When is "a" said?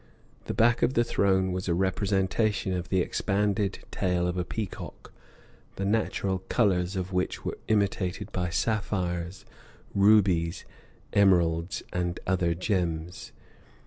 1.67-1.75, 4.35-4.43